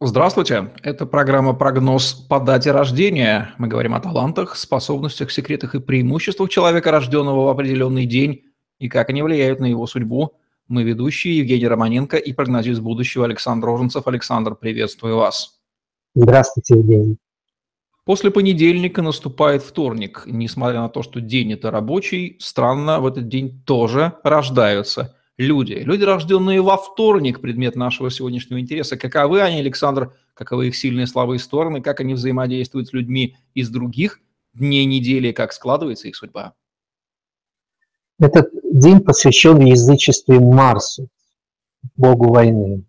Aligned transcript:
Здравствуйте, 0.00 0.70
это 0.84 1.06
программа 1.06 1.54
«Прогноз 1.54 2.12
по 2.12 2.38
дате 2.38 2.70
рождения». 2.70 3.52
Мы 3.58 3.66
говорим 3.66 3.96
о 3.96 4.00
талантах, 4.00 4.54
способностях, 4.54 5.32
секретах 5.32 5.74
и 5.74 5.80
преимуществах 5.80 6.50
человека, 6.50 6.92
рожденного 6.92 7.46
в 7.46 7.48
определенный 7.48 8.06
день, 8.06 8.44
и 8.78 8.88
как 8.88 9.10
они 9.10 9.24
влияют 9.24 9.58
на 9.58 9.66
его 9.66 9.88
судьбу. 9.88 10.34
Мы 10.68 10.84
ведущие 10.84 11.38
Евгений 11.38 11.66
Романенко 11.66 12.16
и 12.16 12.32
прогнозист 12.32 12.80
будущего 12.80 13.24
Александр 13.24 13.66
Роженцев. 13.66 14.06
Александр, 14.06 14.54
приветствую 14.54 15.16
вас. 15.16 15.58
Здравствуйте, 16.14 16.74
Евгений. 16.74 17.16
После 18.04 18.30
понедельника 18.30 19.02
наступает 19.02 19.64
вторник. 19.64 20.22
Несмотря 20.26 20.82
на 20.82 20.88
то, 20.90 21.02
что 21.02 21.20
день 21.20 21.54
это 21.54 21.72
рабочий, 21.72 22.36
странно, 22.38 23.00
в 23.00 23.06
этот 23.08 23.26
день 23.26 23.64
тоже 23.66 24.12
рождаются 24.22 25.17
люди. 25.38 25.74
Люди, 25.74 26.02
рожденные 26.02 26.60
во 26.60 26.76
вторник, 26.76 27.40
предмет 27.40 27.76
нашего 27.76 28.10
сегодняшнего 28.10 28.60
интереса. 28.60 28.98
Каковы 28.98 29.40
они, 29.40 29.60
Александр, 29.60 30.12
каковы 30.34 30.68
их 30.68 30.76
сильные 30.76 31.06
слабые 31.06 31.38
стороны, 31.38 31.80
как 31.80 32.00
они 32.00 32.14
взаимодействуют 32.14 32.88
с 32.88 32.92
людьми 32.92 33.36
из 33.54 33.70
других 33.70 34.20
дней 34.52 34.84
недели, 34.84 35.32
как 35.32 35.52
складывается 35.52 36.08
их 36.08 36.16
судьба? 36.16 36.54
Этот 38.18 38.50
день 38.64 39.00
посвящен 39.00 39.60
язычеству 39.60 40.40
Марсу, 40.40 41.08
богу 41.96 42.32
войны. 42.32 42.84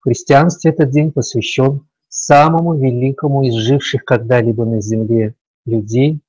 В 0.00 0.04
христианстве 0.04 0.70
этот 0.70 0.90
день 0.90 1.12
посвящен 1.12 1.86
самому 2.08 2.74
великому 2.74 3.42
из 3.42 3.54
живших 3.54 4.04
когда-либо 4.04 4.64
на 4.64 4.80
земле 4.80 5.34
людей, 5.66 6.20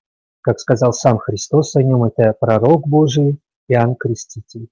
как 0.41 0.59
сказал 0.59 0.91
сам 0.91 1.17
Христос 1.17 1.75
о 1.77 1.81
нем, 1.81 2.03
это 2.03 2.35
пророк 2.37 2.85
Божий 2.87 3.37
Иоанн 3.69 3.95
Креститель. 3.95 4.67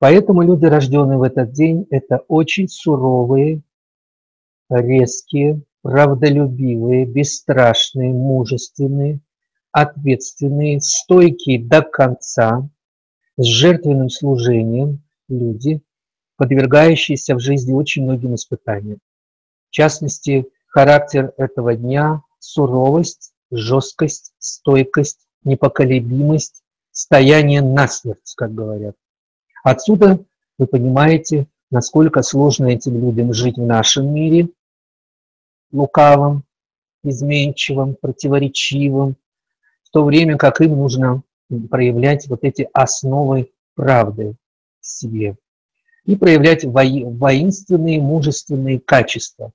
Поэтому 0.00 0.40
люди, 0.40 0.64
рожденные 0.64 1.18
в 1.18 1.22
этот 1.22 1.52
день, 1.52 1.86
это 1.90 2.24
очень 2.26 2.68
суровые, 2.68 3.60
резкие, 4.70 5.62
правдолюбивые, 5.82 7.04
бесстрашные, 7.04 8.10
мужественные, 8.10 9.20
ответственные, 9.72 10.80
стойкие 10.80 11.62
до 11.62 11.82
конца, 11.82 12.66
с 13.36 13.44
жертвенным 13.44 14.08
служением 14.08 15.02
люди, 15.28 15.82
подвергающиеся 16.36 17.34
в 17.34 17.40
жизни 17.40 17.74
очень 17.74 18.04
многим 18.04 18.34
испытаниям. 18.34 19.00
В 19.68 19.72
частности, 19.72 20.46
характер 20.66 21.34
этого 21.36 21.76
дня– 21.76 22.22
суровость, 22.38 23.32
жесткость, 23.50 24.32
стойкость, 24.38 25.26
непоколебимость, 25.44 26.62
стояние 26.90 27.60
насмерть, 27.60 28.32
как 28.34 28.54
говорят. 28.54 28.96
Отсюда 29.62 30.24
вы 30.58 30.66
понимаете, 30.66 31.46
насколько 31.70 32.22
сложно 32.22 32.66
этим 32.66 33.00
людям 33.00 33.32
жить 33.32 33.56
в 33.56 33.64
нашем 33.64 34.12
мире, 34.12 34.48
лукавым, 35.72 36.44
изменчивым, 37.02 37.96
противоречивым, 38.00 39.16
в 39.82 39.90
то 39.90 40.04
время 40.04 40.36
как 40.36 40.60
им 40.60 40.76
нужно 40.76 41.22
проявлять 41.70 42.28
вот 42.28 42.44
эти 42.44 42.68
основы 42.72 43.50
правды 43.74 44.34
в 44.80 44.86
себе 44.86 45.36
и 46.04 46.16
проявлять 46.16 46.64
воинственные, 46.64 48.00
мужественные 48.00 48.80
качества. 48.80 49.52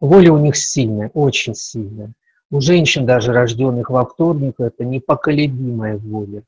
Воля 0.00 0.32
у 0.32 0.38
них 0.38 0.56
сильная, 0.56 1.10
очень 1.14 1.54
сильная. 1.54 2.12
У 2.50 2.60
женщин, 2.60 3.06
даже 3.06 3.32
рожденных 3.32 3.90
во 3.90 4.04
вторник, 4.04 4.60
это 4.60 4.84
непоколебимая 4.84 5.96
воля. 5.96 6.42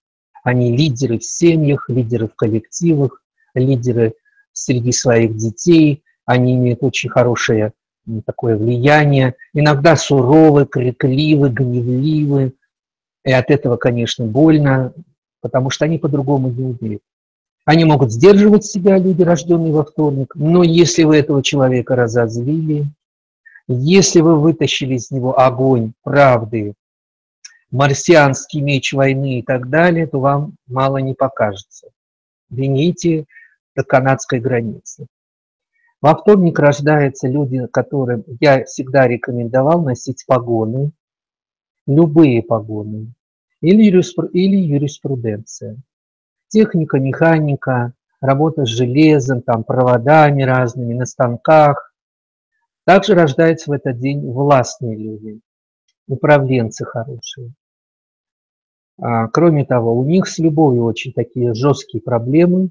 Они 0.47 0.77
лидеры 0.77 1.19
в 1.19 1.25
семьях, 1.25 1.91
лидеры 1.91 2.28
в 2.28 2.36
коллективах, 2.36 3.20
лидеры 3.52 4.14
среди 4.53 4.92
своих 4.92 5.36
детей. 5.36 6.05
Они 6.25 6.55
имеют 6.55 6.84
очень 6.84 7.11
хорошее 7.11 7.72
такое 8.25 8.56
влияние. 8.56 9.34
Иногда 9.55 9.97
суровы, 9.97 10.64
крикливы, 10.66 11.48
гневливы. 11.48 12.53
И 13.25 13.32
от 13.32 13.50
этого, 13.50 13.76
конечно, 13.76 14.25
больно, 14.25 14.93
потому 15.41 15.71
что 15.71 15.84
они 15.84 15.98
по-другому 15.98 16.48
не 16.48 16.76
умеют. 16.81 17.03
Они 17.65 17.84
могут 17.84 18.12
сдерживать 18.12 18.65
себя, 18.65 18.98
люди, 18.98 19.22
рожденные 19.22 19.72
во 19.72 19.84
вторник, 19.84 20.32
но 20.37 20.62
если 20.62 21.03
вы 21.03 21.16
этого 21.16 21.42
человека 21.42 21.97
разозлили, 21.97 22.84
если 23.66 24.21
вы 24.21 24.38
вытащили 24.38 24.94
из 24.94 25.10
него 25.10 25.41
огонь 25.41 25.92
правды, 26.04 26.75
марсианский 27.71 28.60
меч 28.60 28.93
войны 28.93 29.41
и 29.41 29.43
так 29.43 29.69
далее, 29.69 30.06
то 30.06 30.21
вам 30.21 30.56
мало 30.66 30.99
не 30.99 31.15
покажется. 31.15 31.88
Вините 32.50 33.27
до 33.75 33.84
канадской 33.84 34.41
границы. 34.41 35.06
Во 36.00 36.15
вторник 36.15 36.59
рождаются 36.59 37.27
люди, 37.27 37.66
которым 37.72 38.25
я 38.41 38.65
всегда 38.65 39.09
рекомендовал 39.09 39.82
носить 39.82 40.25
погоны, 40.27 40.93
любые 41.87 42.43
погоны, 42.43 43.12
или, 43.60 43.84
или 43.84 44.56
юриспруденция. 44.56 45.78
Техника, 46.48 46.98
механика, 46.98 47.94
работа 48.21 48.65
с 48.65 48.69
железом, 48.69 49.43
там, 49.43 49.65
проводами 49.65 50.43
разными, 50.43 50.94
на 50.94 51.06
станках. 51.06 51.93
Также 52.84 53.15
рождаются 53.15 53.71
в 53.71 53.72
этот 53.72 53.98
день 53.98 54.31
властные 54.31 54.97
люди, 54.97 55.41
управленцы 56.09 56.84
хорошие. 56.84 57.53
А, 58.99 59.28
кроме 59.28 59.65
того, 59.65 59.94
у 59.94 60.05
них 60.05 60.27
с 60.27 60.39
любовью 60.39 60.84
очень 60.84 61.12
такие 61.12 61.55
жесткие 61.55 62.03
проблемы, 62.03 62.71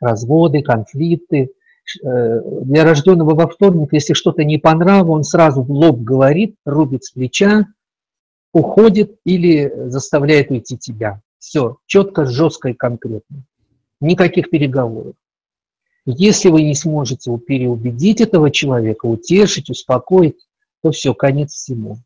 разводы, 0.00 0.62
конфликты. 0.62 1.52
Э, 2.04 2.40
для 2.62 2.84
рожденного 2.84 3.34
во 3.34 3.48
вторник, 3.48 3.92
если 3.92 4.12
что-то 4.12 4.44
не 4.44 4.58
по 4.58 4.74
нраву, 4.74 5.12
он 5.12 5.24
сразу 5.24 5.62
в 5.62 5.70
лоб 5.70 6.00
говорит, 6.00 6.56
рубит 6.64 7.04
с 7.04 7.12
плеча, 7.12 7.66
уходит 8.52 9.18
или 9.24 9.72
заставляет 9.88 10.50
уйти 10.50 10.76
тебя. 10.76 11.22
Все, 11.38 11.78
четко, 11.86 12.26
жестко 12.26 12.68
и 12.68 12.74
конкретно. 12.74 13.44
Никаких 14.00 14.50
переговоров. 14.50 15.14
Если 16.06 16.48
вы 16.48 16.62
не 16.62 16.74
сможете 16.74 17.36
переубедить 17.38 18.20
этого 18.20 18.50
человека, 18.50 19.06
утешить, 19.06 19.70
успокоить, 19.70 20.46
то 20.82 20.90
все, 20.90 21.14
конец 21.14 21.52
всему. 21.52 21.98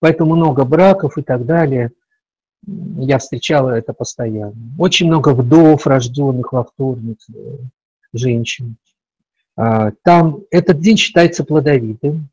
Поэтому 0.00 0.36
много 0.36 0.64
браков 0.64 1.18
и 1.18 1.22
так 1.22 1.46
далее. 1.46 1.92
Я 2.66 3.18
встречала 3.18 3.70
это 3.70 3.92
постоянно. 3.92 4.54
Очень 4.78 5.08
много 5.08 5.30
вдов, 5.30 5.86
рожденных 5.86 6.52
во 6.52 6.64
вторник, 6.64 7.18
э, 7.34 7.56
женщин. 8.12 8.76
А, 9.56 9.92
там 10.02 10.42
этот 10.50 10.80
день 10.80 10.96
считается 10.96 11.44
плодовитым. 11.44 12.28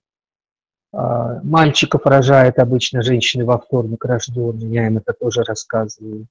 А, 0.93 1.39
мальчиков 1.43 2.05
рожает 2.05 2.59
обычно 2.59 3.01
женщины 3.01 3.45
во 3.45 3.57
вторник 3.57 4.03
рожденные, 4.03 4.73
я 4.73 4.87
им 4.87 4.97
это 4.97 5.13
тоже 5.13 5.43
рассказываю. 5.43 6.27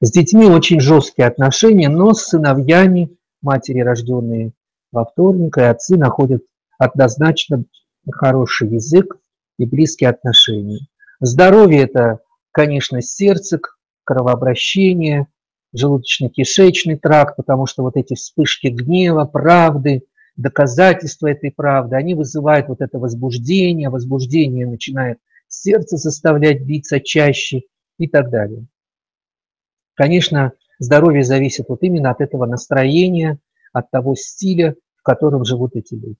С 0.00 0.10
детьми 0.10 0.46
очень 0.46 0.80
жесткие 0.80 1.28
отношения, 1.28 1.88
но 1.88 2.14
с 2.14 2.26
сыновьями, 2.26 3.16
матери, 3.42 3.80
рожденные 3.80 4.52
во 4.92 5.04
вторник, 5.04 5.58
и 5.58 5.62
отцы 5.62 5.96
находят 5.96 6.42
однозначно 6.78 7.64
хороший 8.12 8.68
язык 8.68 9.16
и 9.58 9.66
близкие 9.66 10.10
отношения. 10.10 10.86
Здоровье– 11.20 11.82
это, 11.84 12.20
конечно, 12.50 13.00
сердце, 13.00 13.60
кровообращение, 14.04 15.28
желудочно-кишечный 15.74 16.96
тракт, 16.96 17.36
потому 17.36 17.66
что 17.66 17.82
вот 17.82 17.96
эти 17.96 18.14
вспышки 18.14 18.68
гнева, 18.68 19.24
правды, 19.24 20.02
доказательства 20.36 21.28
этой 21.28 21.50
правды, 21.50 21.96
они 21.96 22.14
вызывают 22.14 22.68
вот 22.68 22.80
это 22.80 22.98
возбуждение, 22.98 23.88
возбуждение 23.88 24.66
начинает 24.66 25.18
сердце 25.48 25.96
заставлять 25.96 26.62
биться 26.62 27.00
чаще 27.00 27.62
и 27.98 28.08
так 28.08 28.30
далее. 28.30 28.66
Конечно, 29.94 30.52
здоровье 30.78 31.22
зависит 31.22 31.66
вот 31.68 31.82
именно 31.82 32.10
от 32.10 32.20
этого 32.20 32.46
настроения, 32.46 33.38
от 33.72 33.90
того 33.90 34.14
стиля, 34.16 34.74
в 34.96 35.02
котором 35.02 35.44
живут 35.44 35.76
эти 35.76 35.94
люди. 35.94 36.16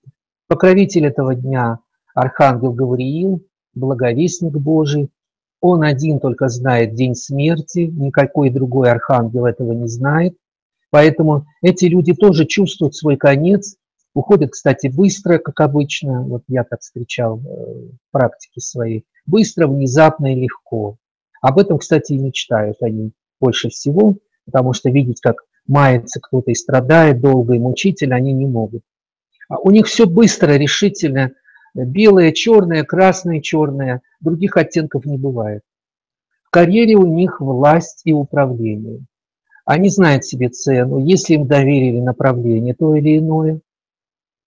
Покровитель 0.55 1.06
этого 1.06 1.35
дня– 1.35 1.81
Архангел 2.15 2.73
Гавриил, 2.73 3.43
благовестник 3.75 4.53
Божий. 4.53 5.11
Он 5.61 5.83
один 5.83 6.21
только 6.21 6.47
знает 6.47 6.95
день 6.95 7.17
смерти, 7.17 7.91
никакой 7.93 8.51
другой 8.51 8.89
архангел 8.89 9.47
этого 9.47 9.73
не 9.73 9.89
знает. 9.89 10.37
Поэтому 10.91 11.45
эти 11.61 11.87
люди 11.87 12.15
тоже 12.15 12.47
чувствуют 12.47 12.95
свой 12.95 13.17
конец, 13.17 13.75
уходят, 14.15 14.53
кстати, 14.53 14.87
быстро, 14.87 15.39
как 15.39 15.59
обычно, 15.59 16.23
вот 16.23 16.45
я 16.47 16.62
так 16.62 16.83
встречал 16.83 17.41
э, 17.41 17.43
в 17.43 18.12
практике 18.12 18.61
своей, 18.61 19.06
быстро, 19.27 19.67
внезапно 19.67 20.35
и 20.35 20.41
легко. 20.41 20.99
Об 21.43 21.59
этом, 21.59 21.79
кстати, 21.79 22.12
и 22.12 22.19
мечтают 22.19 22.81
они 22.81 23.11
больше 23.41 23.71
всего, 23.71 24.19
потому 24.47 24.73
что 24.73 24.89
видеть, 24.89 25.21
как 25.21 25.39
мается 25.67 26.21
кто-то 26.23 26.53
и 26.53 26.55
страдает 26.55 27.21
долго 27.21 27.55
и 27.55 27.59
мучительно, 27.59 28.15
они 28.15 28.33
не 28.33 28.47
могут. 28.47 28.83
А 29.49 29.58
у 29.58 29.70
них 29.70 29.87
все 29.87 30.06
быстро, 30.06 30.52
решительно, 30.52 31.32
белое, 31.75 32.32
черное, 32.32 32.85
красное, 32.85 33.41
черное, 33.41 34.02
других 34.20 34.56
оттенков 34.56 35.05
не 35.05 35.19
бывает. 35.19 35.62
В 36.44 36.50
карьере 36.50 36.96
у 36.96 37.06
них 37.06 37.41
власть 37.41 38.02
и 38.05 38.12
управление. 38.12 39.05
Они 39.64 39.88
знают 39.88 40.25
себе 40.25 40.50
цену, 40.50 40.99
если 40.99 41.35
им 41.35 41.46
доверили 41.46 42.00
направление 42.00 42.75
то 42.75 42.94
или 42.94 43.19
иное, 43.19 43.61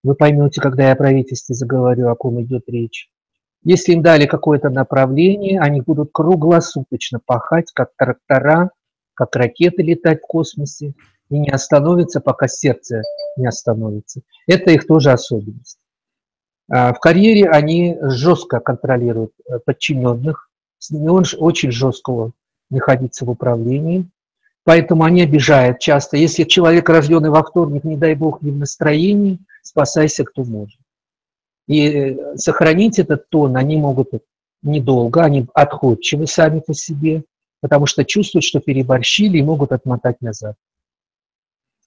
Вы 0.03 0.15
поймете, 0.15 0.61
когда 0.61 0.85
я 0.85 0.93
о 0.93 0.95
правительстве 0.95 1.55
заговорю, 1.55 2.07
о 2.09 2.15
ком 2.15 2.41
идет 2.41 2.63
речь. 2.67 3.09
Если 3.63 3.93
им 3.93 4.01
дали 4.01 4.25
какое-то 4.25 4.69
направление, 4.69 5.59
они 5.59 5.81
будут 5.81 6.11
круглосуточно 6.13 7.19
пахать, 7.25 7.71
как 7.73 7.89
трактора, 7.97 8.71
как 9.15 9.35
ракеты 9.35 9.81
летать 9.81 10.19
в 10.19 10.27
космосе, 10.27 10.93
и 11.29 11.39
не 11.39 11.49
остановятся, 11.49 12.21
пока 12.21 12.47
сердце 12.47 13.01
не 13.35 13.47
остановится. 13.47 14.21
Это 14.47 14.71
их 14.71 14.87
тоже 14.87 15.11
особенность. 15.11 15.77
А, 16.69 16.93
в 16.93 16.99
карьере 16.99 17.49
они 17.49 17.97
жестко 18.01 18.59
контролируют 18.59 19.31
э, 19.45 19.59
подчиненных, 19.65 20.49
с 20.79 20.91
ними 20.91 21.09
очень 21.37 21.71
жестко 21.71 22.31
находиться 22.69 23.25
в 23.25 23.29
управлении, 23.29 24.09
поэтому 24.63 25.03
они 25.03 25.21
обижают 25.21 25.79
часто. 25.79 26.17
Если 26.17 26.43
человек, 26.43 26.89
рожденный 26.89 27.29
во 27.29 27.43
вторник, 27.43 27.83
не 27.83 27.95
дай 27.95 28.15
бог, 28.15 28.41
не 28.41 28.51
в 28.51 28.57
настроении, 28.57 29.39
спасайся, 29.61 30.23
кто 30.23 30.43
может. 30.43 30.79
И 31.67 31.87
э, 31.87 32.37
сохранить 32.37 32.99
этот 32.99 33.29
тон 33.29 33.55
они 33.57 33.77
могут 33.77 34.09
недолго, 34.61 35.23
они 35.23 35.47
отходчивы 35.53 36.27
сами 36.27 36.59
по 36.59 36.73
себе, 36.73 37.23
потому 37.61 37.85
что 37.85 38.03
чувствуют, 38.03 38.43
что 38.43 38.59
переборщили 38.59 39.37
и 39.37 39.43
могут 39.43 39.71
отмотать 39.71 40.21
назад. 40.21 40.55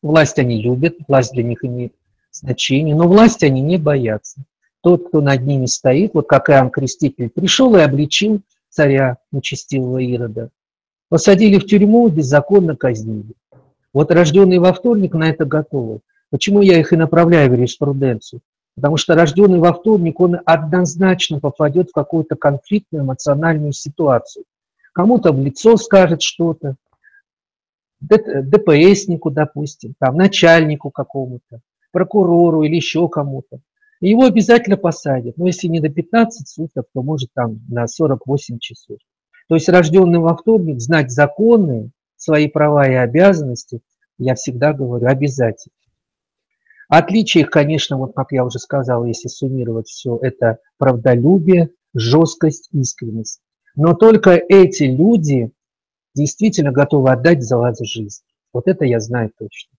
Власть 0.02 0.38
они 0.38 0.62
любят, 0.62 0.96
власть 1.08 1.32
для 1.32 1.42
них 1.42 1.64
имеет 1.64 1.92
значение, 2.30 2.94
но 2.94 3.06
власть 3.06 3.42
они 3.42 3.60
не 3.60 3.76
боятся. 3.76 4.42
Тот, 4.82 5.08
кто 5.08 5.20
над 5.20 5.42
ними 5.42 5.66
стоит, 5.66 6.14
вот 6.14 6.26
как 6.26 6.48
Иоанн 6.48 6.70
Креститель, 6.70 7.28
пришел 7.28 7.76
и 7.76 7.80
обличил 7.80 8.40
царя 8.70 9.18
нечестивого 9.30 9.98
Ирода. 9.98 10.50
Посадили 11.10 11.58
в 11.58 11.66
тюрьму, 11.66 12.08
беззаконно 12.08 12.76
казнили. 12.76 13.34
Вот 13.92 14.10
рожденные 14.10 14.60
во 14.60 14.72
вторник 14.72 15.12
на 15.14 15.28
это 15.28 15.44
готовы. 15.44 16.00
Почему 16.30 16.62
я 16.62 16.78
их 16.78 16.92
и 16.92 16.96
направляю 16.96 17.50
в 17.50 17.54
юриспруденцию? 17.54 18.40
Потому 18.76 18.96
что 18.96 19.14
рожденный 19.14 19.58
во 19.58 19.72
вторник, 19.72 20.20
он 20.20 20.38
однозначно 20.46 21.40
попадет 21.40 21.90
в 21.90 21.92
какую-то 21.92 22.36
конфликтную 22.36 23.04
эмоциональную 23.04 23.72
ситуацию. 23.72 24.44
Кому-то 24.92 25.32
в 25.32 25.40
лицо 25.40 25.76
скажет 25.76 26.22
что-то, 26.22 26.76
ДПСнику, 28.00 29.30
допустим, 29.30 29.94
там, 29.98 30.16
начальнику 30.16 30.90
какому-то, 30.90 31.60
прокурору 31.92 32.62
или 32.62 32.76
еще 32.76 33.08
кому-то. 33.08 33.60
его 34.00 34.24
обязательно 34.24 34.76
посадят. 34.76 35.36
Но 35.36 35.46
если 35.46 35.66
не 35.66 35.80
до 35.80 35.90
15 35.90 36.48
суток, 36.48 36.86
то 36.92 37.02
может 37.02 37.30
там 37.34 37.60
на 37.68 37.86
48 37.86 38.58
часов. 38.58 38.98
То 39.48 39.56
есть 39.56 39.68
рожденный 39.68 40.20
во 40.20 40.36
вторник 40.36 40.80
знать 40.80 41.10
законы, 41.10 41.90
свои 42.16 42.48
права 42.48 42.88
и 42.88 42.94
обязанности, 42.94 43.80
я 44.18 44.34
всегда 44.34 44.72
говорю, 44.72 45.06
обязательно. 45.06 45.74
Отличие 46.88 47.44
конечно, 47.44 47.96
вот 47.96 48.14
как 48.14 48.32
я 48.32 48.44
уже 48.44 48.58
сказал, 48.58 49.04
если 49.04 49.28
суммировать 49.28 49.88
все, 49.88 50.18
это 50.20 50.58
правдолюбие, 50.76 51.70
жесткость, 51.94 52.68
искренность. 52.72 53.40
Но 53.76 53.94
только 53.94 54.32
эти 54.32 54.84
люди 54.84 55.52
действительно 56.14 56.72
готовы 56.72 57.10
отдать 57.10 57.42
за 57.42 57.56
вас 57.56 57.78
жизнь. 57.80 58.22
Вот 58.52 58.66
это 58.66 58.84
я 58.84 59.00
знаю 59.00 59.30
точно. 59.38 59.70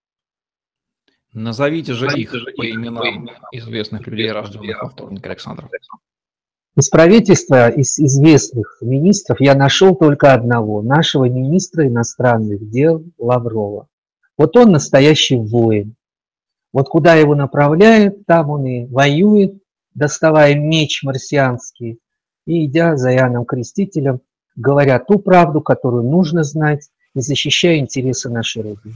Назовите 1.33 1.93
же 1.93 2.07
их 2.17 2.31
по 2.57 2.69
именам 2.69 3.29
известных 3.51 4.05
людей, 4.07 4.31
рожденных 4.31 4.81
во 4.81 4.89
вторник, 4.89 5.25
Александр. 5.25 5.69
Из 6.77 6.89
правительства, 6.89 7.69
из 7.69 7.99
известных 7.99 8.77
министров 8.81 9.41
я 9.41 9.55
нашел 9.55 9.95
только 9.95 10.33
одного, 10.33 10.81
нашего 10.81 11.25
министра 11.25 11.87
иностранных 11.87 12.69
дел 12.69 13.03
Лаврова. 13.17 13.87
Вот 14.37 14.55
он 14.55 14.71
настоящий 14.71 15.35
воин. 15.35 15.95
Вот 16.73 16.87
куда 16.87 17.15
его 17.15 17.35
направляют, 17.35 18.25
там 18.25 18.49
он 18.49 18.65
и 18.65 18.85
воюет, 18.85 19.61
доставая 19.93 20.55
меч 20.55 21.03
марсианский 21.03 21.99
и 22.45 22.65
идя 22.65 22.95
за 22.95 23.13
Иоанном 23.13 23.45
Крестителем, 23.45 24.21
говоря 24.55 24.99
ту 24.99 25.19
правду, 25.19 25.61
которую 25.61 26.03
нужно 26.03 26.43
знать, 26.43 26.89
и 27.13 27.19
защищая 27.19 27.77
интересы 27.77 28.29
нашей 28.29 28.61
Родины. 28.61 28.95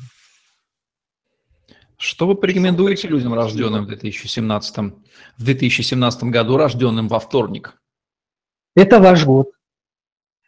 Что 1.97 2.27
вы 2.27 2.35
порекомендуете 2.35 3.07
людям, 3.07 3.33
рожденным 3.33 3.85
в 3.85 3.87
2017, 3.87 4.77
в 5.37 5.43
2017 5.43 6.23
году, 6.25 6.57
рожденным 6.57 7.07
во 7.07 7.19
вторник? 7.19 7.73
Это 8.75 8.99
ваш 8.99 9.25
год. 9.25 9.51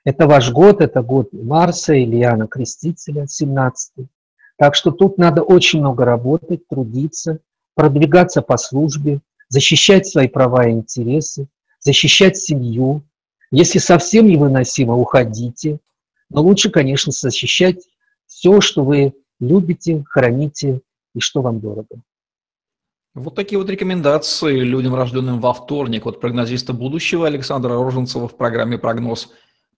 Это 0.03 0.27
ваш 0.27 0.51
год, 0.51 0.81
это 0.81 1.01
год 1.01 1.33
Марса, 1.33 2.01
Ильяна 2.01 2.47
Крестителя, 2.47 3.27
17 3.27 4.07
так 4.57 4.75
что 4.75 4.91
тут 4.91 5.17
надо 5.17 5.43
очень 5.43 5.79
много 5.79 6.03
работать, 6.03 6.67
трудиться, 6.67 7.39
продвигаться 7.75 8.41
по 8.41 8.57
службе, 8.57 9.21
защищать 9.49 10.07
свои 10.07 10.27
права 10.27 10.67
и 10.67 10.71
интересы, 10.71 11.47
защищать 11.79 12.37
семью. 12.37 13.03
Если 13.51 13.79
совсем 13.79 14.27
невыносимо, 14.27 14.93
уходите. 14.95 15.79
Но 16.29 16.41
лучше, 16.41 16.69
конечно, 16.69 17.11
защищать 17.11 17.87
все, 18.25 18.61
что 18.61 18.83
вы 18.83 19.13
любите, 19.39 20.03
храните 20.09 20.81
и 21.15 21.19
что 21.19 21.41
вам 21.41 21.59
дорого. 21.59 22.01
Вот 23.13 23.33
такие 23.33 23.57
вот 23.57 23.69
рекомендации 23.69 24.59
людям, 24.59 24.93
рожденным 24.93 25.39
во 25.39 25.53
вторник 25.53 26.05
от 26.05 26.19
прогнозиста 26.19 26.73
будущего 26.73 27.25
Александра 27.25 27.73
Роженцева 27.73 28.27
в 28.27 28.37
программе 28.37 28.77
«Прогноз» 28.77 29.29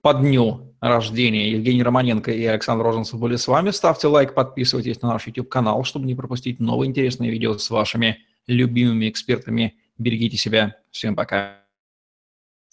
по 0.01 0.13
дню 0.13 0.75
рождения. 0.81 1.51
Евгений 1.51 1.83
Романенко 1.83 2.31
и 2.31 2.43
Александр 2.43 2.83
Роженцев 2.83 3.19
были 3.19 3.37
с 3.37 3.47
вами. 3.47 3.71
Ставьте 3.71 4.07
лайк, 4.07 4.33
подписывайтесь 4.33 5.01
на 5.01 5.09
наш 5.09 5.27
YouTube-канал, 5.27 5.83
чтобы 5.83 6.05
не 6.05 6.15
пропустить 6.15 6.59
новые 6.59 6.89
интересные 6.89 7.31
видео 7.31 7.57
с 7.57 7.69
вашими 7.69 8.19
любимыми 8.47 9.09
экспертами. 9.09 9.75
Берегите 9.97 10.35
себя. 10.35 10.75
Всем 10.91 11.15
пока. 11.15 11.58